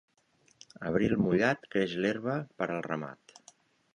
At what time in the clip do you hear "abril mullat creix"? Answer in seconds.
0.91-1.95